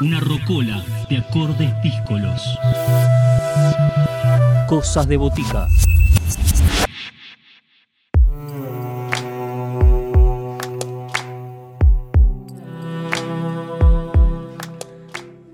[0.00, 2.42] Una rocola de acordes díscolos.
[4.66, 5.68] Cosas de botica.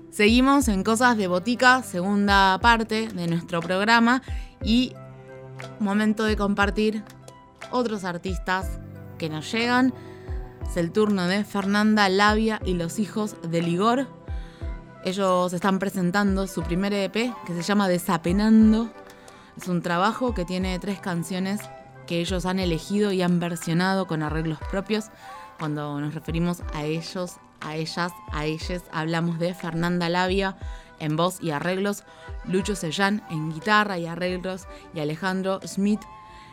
[0.09, 4.23] Seguimos en Cosas de Botica, segunda parte de nuestro programa
[4.63, 4.93] y
[5.79, 7.03] momento de compartir
[7.69, 8.79] otros artistas
[9.19, 9.93] que nos llegan.
[10.67, 14.20] Es el turno de Fernanda Labia y los hijos de Ligor.
[15.03, 18.91] Ellos están presentando su primer EP que se llama Desapenando.
[19.57, 21.59] Es un trabajo que tiene tres canciones
[22.05, 25.05] que ellos han elegido y han versionado con arreglos propios.
[25.57, 30.55] Cuando nos referimos a ellos, a ellas, a ellas, hablamos de Fernanda Labia
[30.99, 32.03] en voz y arreglos,
[32.45, 36.01] Lucho Sellán en guitarra y arreglos y Alejandro Smith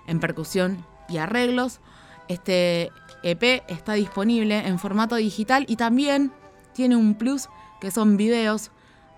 [0.06, 1.80] en percusión y arreglos.
[2.28, 6.32] Este EP está disponible en formato digital y también
[6.72, 7.48] tiene un plus
[7.80, 8.70] que son videos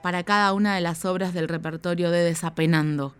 [0.02, 3.14] para cada una de las obras del repertorio de Desapenando.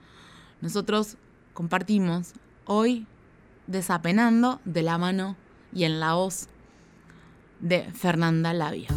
[0.61, 1.17] Nosotros
[1.53, 2.33] compartimos
[2.67, 3.07] hoy
[3.67, 5.37] Desapenando de la mano
[5.73, 6.49] y en la voz
[7.61, 8.89] de Fernanda Labia.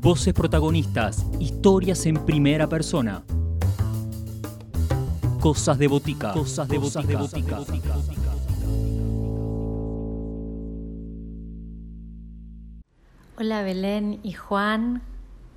[0.00, 3.22] Voces protagonistas, historias en primera persona.
[5.40, 6.32] Cosas de botica.
[6.32, 7.64] Cosas de botica.
[13.36, 15.02] Hola Belén y Juan,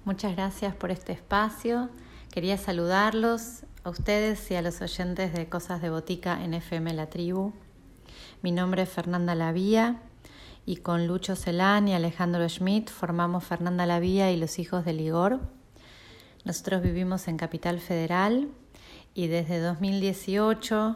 [0.04, 1.92] muchas gracias por este espacio.
[2.32, 7.12] Quería saludarlos a ustedes y a los oyentes de Cosas de Botica en FM La
[7.12, 7.54] Tribu.
[8.42, 10.02] Mi nombre es Fernanda Lavía
[10.66, 15.40] y con Lucho Celán y Alejandro Schmidt formamos Fernanda Lavía y los hijos de Ligor.
[16.46, 18.50] Nosotros vivimos en Capital Federal
[19.14, 20.96] y desde 2018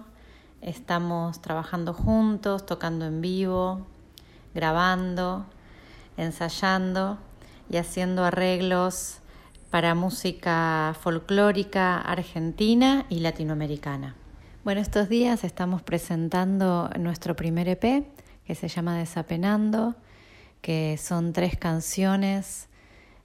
[0.61, 3.85] estamos trabajando juntos, tocando en vivo,
[4.55, 5.45] grabando,
[6.17, 7.17] ensayando
[7.69, 9.19] y haciendo arreglos
[9.69, 14.15] para música folclórica argentina y latinoamericana.
[14.63, 18.05] Bueno, estos días estamos presentando nuestro primer EP
[18.45, 19.95] que se llama Desapenando,
[20.61, 22.67] que son tres canciones.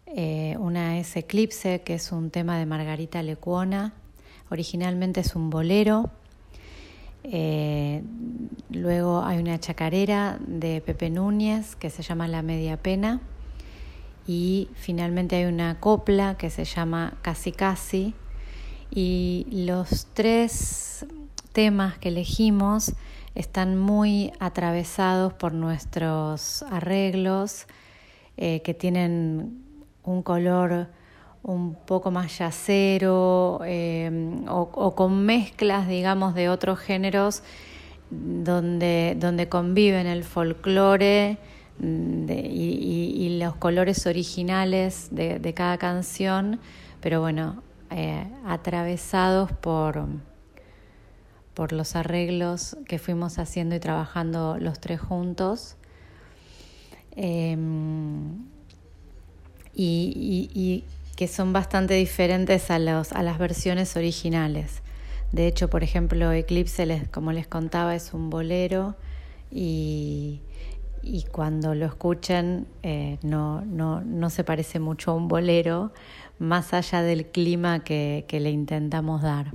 [0.06, 3.92] Eh, una es Eclipse, que es un tema de Margarita Lecuona.
[4.50, 6.10] Originalmente es un bolero.
[7.28, 8.02] Eh,
[8.70, 13.20] luego hay una chacarera de Pepe Núñez que se llama La Media Pena.
[14.26, 18.14] Y finalmente hay una copla que se llama Casi Casi.
[18.90, 21.06] Y los tres
[21.52, 22.94] temas que elegimos
[23.34, 27.66] están muy atravesados por nuestros arreglos
[28.36, 29.62] eh, que tienen
[30.04, 30.88] un color
[31.46, 34.10] un poco más yacero eh,
[34.48, 37.42] o, con mezclas, digamos, de otros géneros
[38.10, 41.38] donde, donde conviven el folclore
[41.78, 46.58] mm, y, los colores originales de, cada canción,
[47.00, 50.06] pero bueno, eh, atravesados por
[51.56, 55.76] por los arreglos que fuimos haciendo y trabajando los tres juntos.
[57.12, 58.44] Em,
[59.74, 60.84] y,
[61.16, 64.82] que son bastante diferentes a, los, a las versiones originales.
[65.32, 68.94] De hecho, por ejemplo, Eclipse, les, como les contaba, es un bolero
[69.50, 70.40] y,
[71.32, 75.92] cuando lo escuchen eh, no, no, se parece mucho a un bolero,
[76.38, 79.52] más allá del clima que le intentamos dar.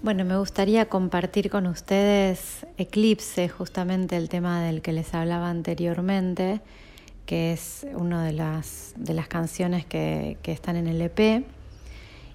[0.00, 6.60] Bueno, me gustaría compartir con ustedes Eclipse, justamente el tema del que les hablaba anteriormente,
[7.28, 11.44] que es una de las, de las canciones que, están en el EP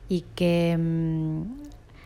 [0.08, 1.42] y que mm,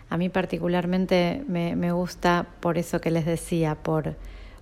[0.09, 4.15] a mí particularmente me, gusta por eso que les decía, por,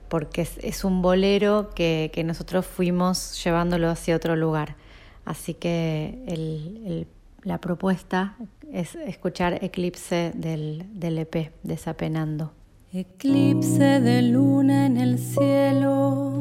[0.10, 4.76] porque es, un bolero que, nosotros fuimos llevándolo hacia otro lugar.
[5.24, 7.06] Así que
[7.44, 8.38] la propuesta
[8.74, 12.54] es escuchar Eclipse del, del EP, Desapenando.
[12.92, 16.35] Eclipse de luna en el cielo,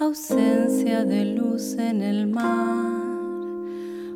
[0.00, 3.04] ausencia de luz en el mar.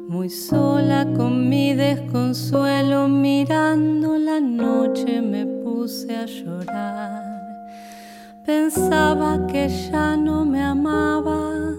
[0.08, 7.22] Muy sola con mi desconsuelo, mirando la noche me puse a llorar.
[8.46, 11.76] Pensaba que ya no me amabas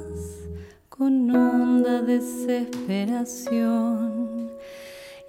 [0.87, 4.51] con honda desesperación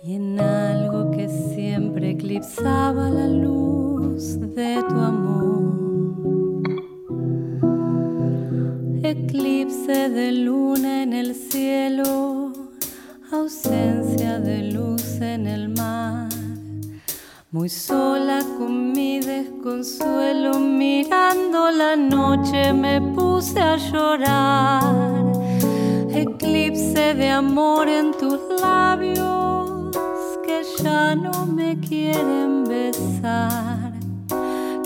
[0.05, 4.97] y en algo que siempre eclipsaba la luz de tu
[10.33, 12.53] luna en el cielo,
[13.33, 16.29] ausencia de luz en el mar.
[17.51, 24.83] Muy sola con mi desconsuelo, mirando la noche me puse puse a llorar.
[26.11, 29.93] Eclipse de amor en tus labios
[30.47, 33.93] que ya no me quieren besar.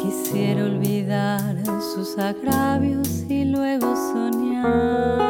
[0.03, 1.55] Quisiera olvidar
[1.95, 4.30] sus agravios y luego soñar.
[4.71, 5.21] heart.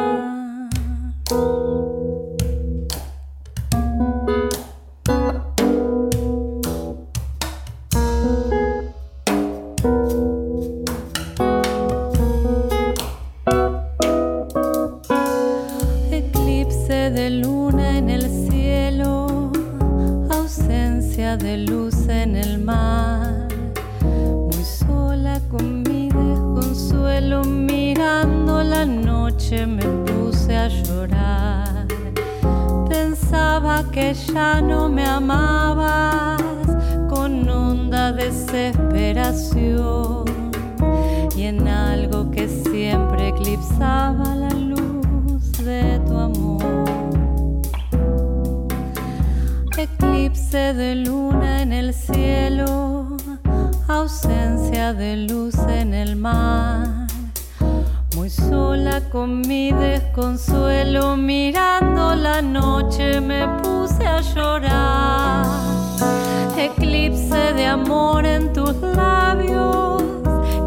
[58.91, 65.45] sola con mi desconsuelo, mirando la noche me puse a llorar.
[66.57, 70.03] Eclipse de amor en tus labios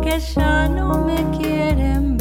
[0.03, 2.14] que ya no me quieren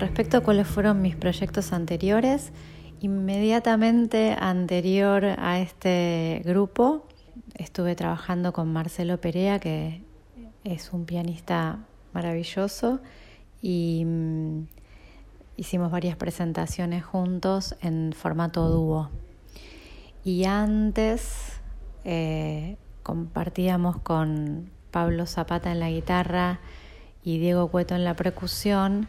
[0.00, 2.52] respecto a cuáles fueron mis proyectos anteriores,
[3.00, 7.06] inmediatamente anterior a este grupo
[7.54, 10.02] estuve trabajando con Marcelo Perea, que
[10.64, 11.78] es un pianista
[12.12, 13.00] maravilloso,
[13.62, 14.66] y mm,
[15.56, 19.10] hicimos varias presentaciones juntos en formato dúo.
[20.24, 21.60] Y antes
[22.04, 26.58] eh, compartíamos con Pablo Zapata en la guitarra
[27.22, 29.06] y Diego Cueto en la percusión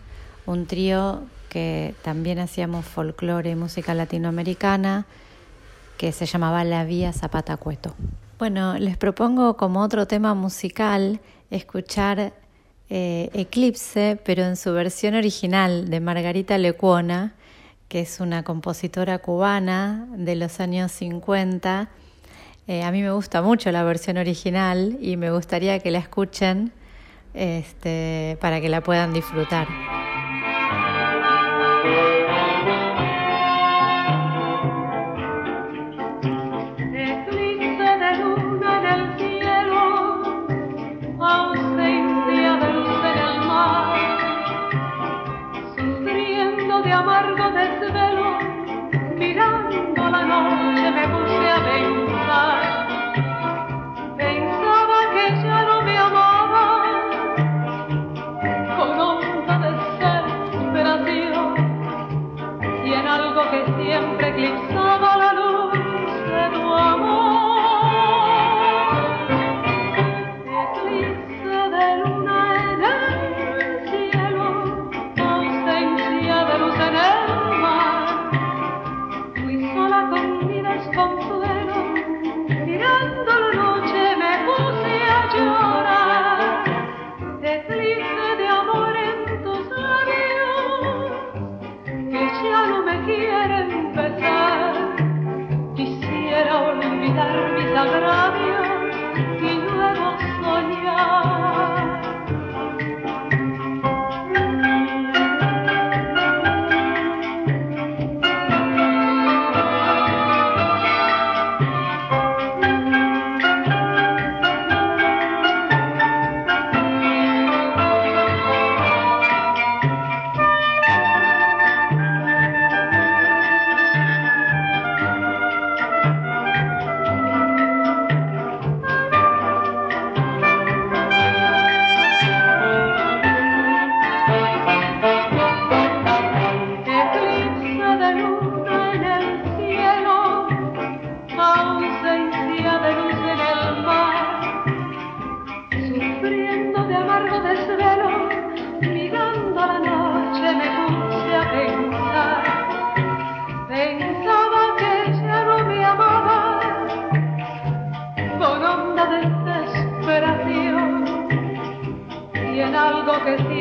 [0.47, 5.05] un trío que también hacíamos folclore y música latinoamericana
[5.97, 7.94] que se llamaba La Vía Zapata Cueto.
[8.39, 12.33] Bueno, les propongo como otro tema musical escuchar
[12.89, 17.33] eh, Eclipse, pero en su versión original de Margarita Lecuona,
[17.88, 21.89] que es una compositora cubana de los años 50.
[22.67, 26.71] Eh, a mí me gusta mucho la versión original y me gustaría que la escuchen
[27.33, 29.67] este, para que la puedan disfrutar.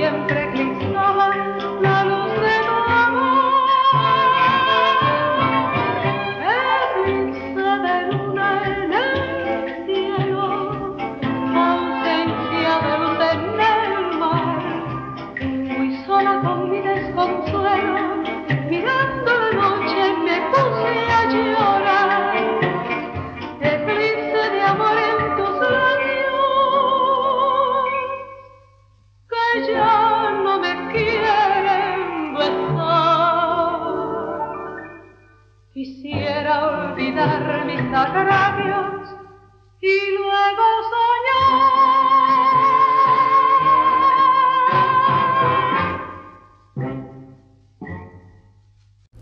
[0.06, 0.55] Siempre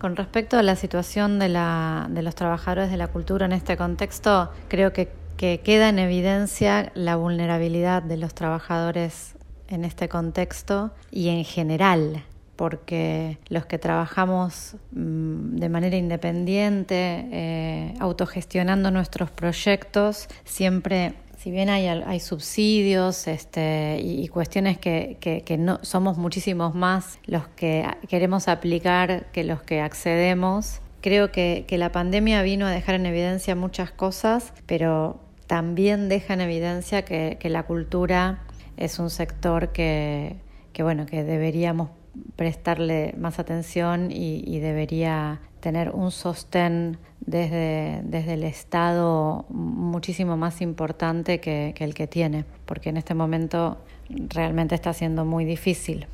[0.05, 4.93] Con respecto a la situación de, los trabajadores de la cultura en este contexto, creo
[4.93, 9.33] que, que, queda en evidencia la vulnerabilidad de los trabajadores
[9.67, 12.23] en este contexto y en general,
[12.55, 21.69] porque los que trabajamos mmm, de manera independiente, eh, autogestionando nuestros proyectos, siempre si bien
[21.69, 29.43] hay, subsidios este, y, cuestiones que, no somos muchísimos más los que queremos aplicar que
[29.43, 35.19] los que accedemos, creo que, la pandemia vino a dejar en evidencia muchas cosas, pero
[35.47, 38.43] también deja en evidencia que, que la cultura
[38.77, 40.35] es un sector que,
[40.73, 41.89] que, bueno, que deberíamos
[42.35, 51.39] prestarle más atención y, debería tener un sostén desde, desde, el Estado muchísimo más importante
[51.39, 53.77] que, que, el que tiene, porque en este momento
[54.09, 56.07] realmente está siendo muy difícil.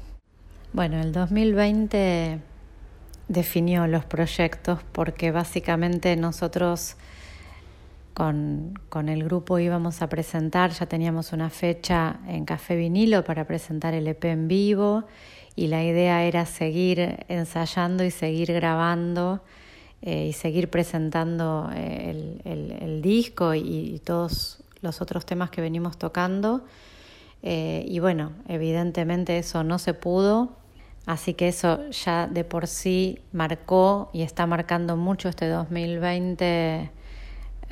[0.73, 2.39] Bueno, el 2020
[3.27, 6.95] definió los proyectos porque básicamente nosotros
[8.13, 13.45] con, con, el grupo íbamos a presentar, ya teníamos una fecha en Café Vinilo para
[13.45, 15.05] presentar el EP en vivo
[15.55, 19.41] y la idea era seguir ensayando y seguir grabando
[20.01, 25.61] eh, y seguir presentando el, el, el disco y, y, todos los otros temas que
[25.61, 26.65] venimos tocando.
[27.43, 30.57] Eh, y bueno, evidentemente eso no se pudo,
[31.05, 36.91] así que eso ya de por sí marcó y está marcando mucho este 2020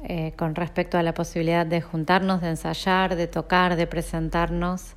[0.03, 4.95] eh, con respecto a la posibilidad de juntarnos, de ensayar, de tocar, de presentarnos.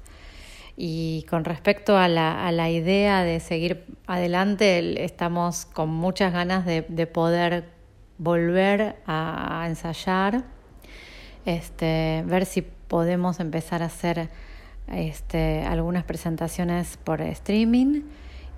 [0.77, 6.65] Y con respecto a la, a la idea de seguir adelante, estamos con muchas ganas
[6.65, 7.65] de, de poder
[8.23, 10.45] volver a, ensayar,
[11.45, 14.31] este, ver si podemos empezar a hacer
[14.89, 18.03] este, algunas presentaciones por streaming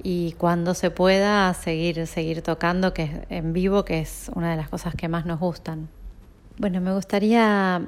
[0.02, 4.68] y cuando se pueda seguir, seguir tocando que en vivo, que es una de las
[4.68, 5.88] cosas que más nos gustan.
[6.58, 7.82] Bueno, me gustaría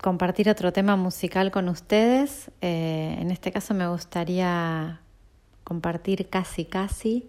[0.00, 2.50] compartir otro tema musical con ustedes.
[2.60, 5.00] Eh, en este caso me gustaría
[5.64, 7.28] compartir Casi Casi,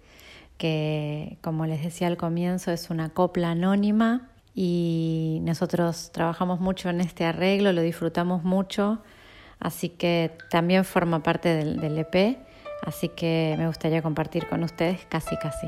[0.57, 7.01] que como les decía al comienzo es una copla anónima y nosotros trabajamos mucho en
[7.01, 9.01] este arreglo, lo disfrutamos mucho,
[9.59, 12.37] así que también forma parte del, del EP,
[12.83, 15.67] así que me gustaría compartir con ustedes Casi Casi.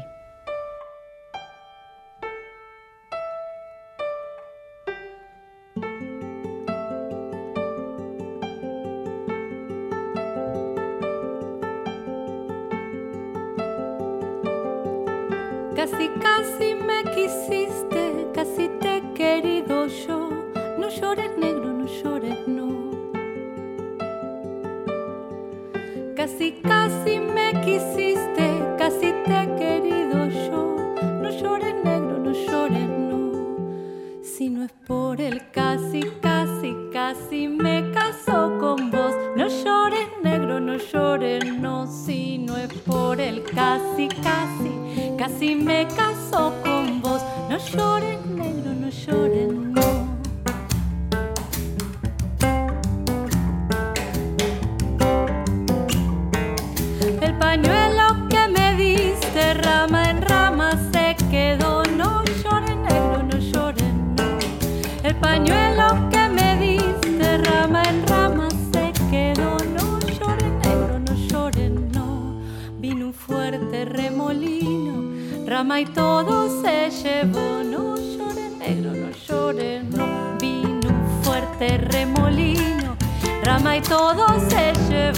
[83.52, 85.11] Rama y todo se llevó.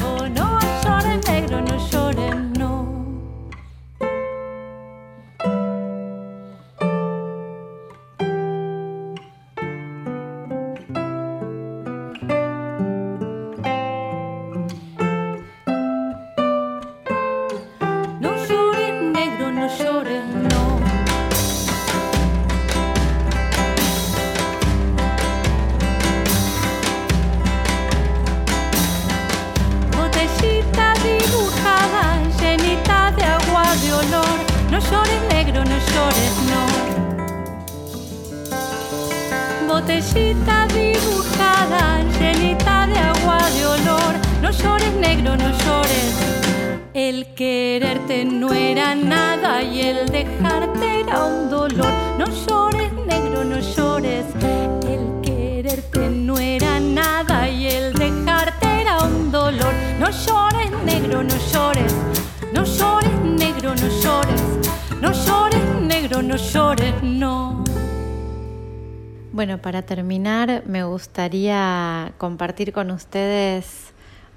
[39.98, 44.14] Estrellita dibujada, llenita de agua de olor.
[44.42, 46.14] No llores, negro, no llores.
[46.94, 51.92] El quererte no era nada y el dejarte era un dolor.
[52.18, 54.26] No llores, negro, no llores.
[54.88, 59.74] El quererte no era nada y el dejarte era un dolor.
[60.00, 61.94] No llores, negro, no llores.
[62.52, 64.42] No llores, negro, no llores.
[65.02, 67.63] No llores, negro, no llores, no.
[69.34, 73.92] Bueno, para terminar, me gustaría compartir con ustedes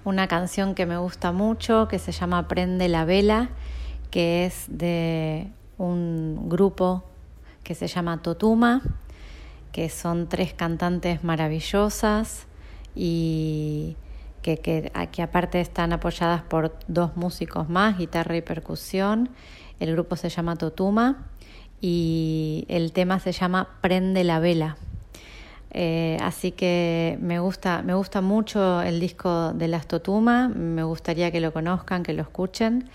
[0.06, 3.50] una canción que me gusta mucho, que se llama Prende la Vela,
[4.10, 7.04] que es de un grupo
[7.62, 8.80] que se llama Totuma,
[9.70, 12.46] que son tres cantantes maravillosas
[12.94, 13.98] y
[14.40, 19.28] que, que, aparte están apoyadas por dos músicos más, guitarra y percusión.
[19.78, 21.26] El grupo se llama Totuma
[21.82, 24.78] y el tema se llama Prende la Vela.
[25.78, 31.30] Eh, así que me gusta, me gusta mucho el disco de Las Totuma, me gustaría
[31.30, 32.88] que lo conozcan, que lo escuchen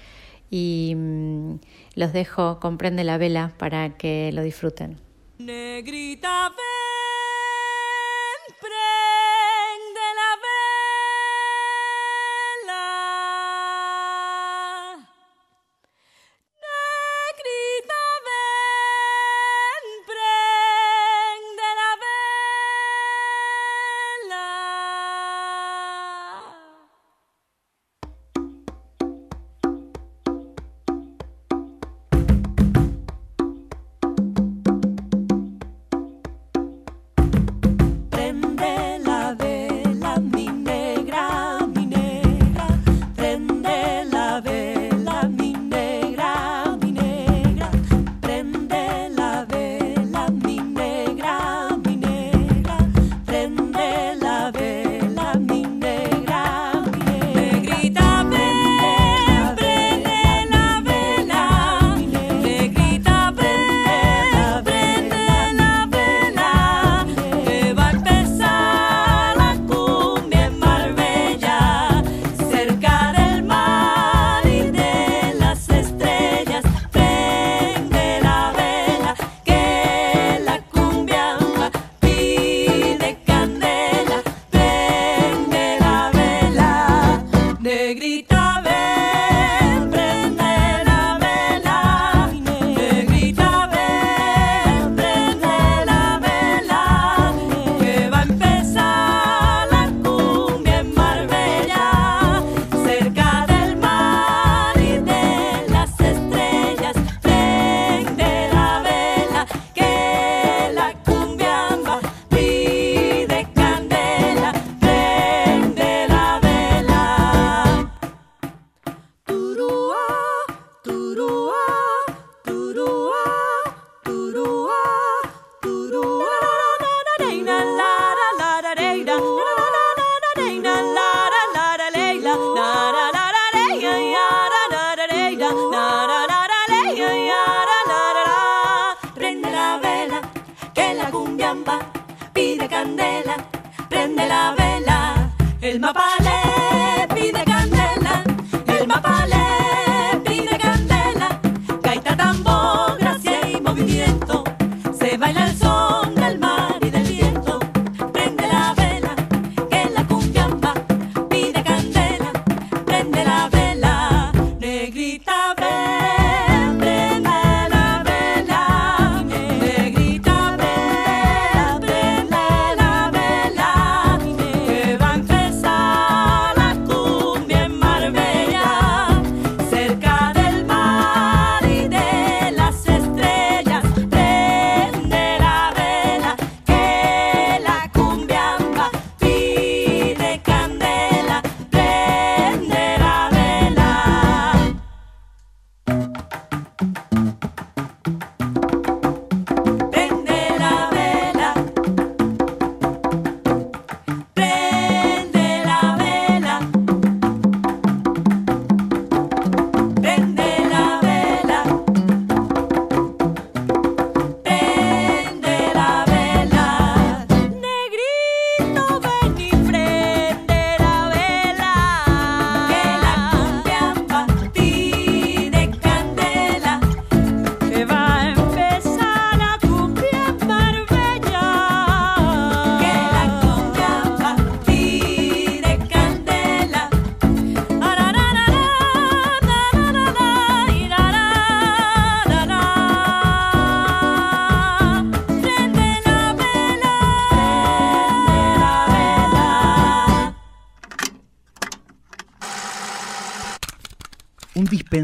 [0.49, 1.59] y mmm,
[1.93, 4.97] los dejo con Prende la Vela para que lo disfruten.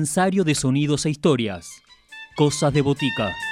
[0.08, 1.68] dispensario de sonidos e historias.
[2.38, 3.47] Cosas de Botica.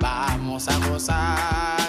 [0.00, 1.88] Vamos a gozar.